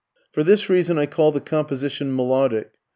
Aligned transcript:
For 0.31 0.43
this 0.43 0.67
reason 0.67 0.97
I 0.97 1.05
call 1.05 1.31
the 1.31 1.39
composition 1.39 2.15
melodic. 2.15 2.71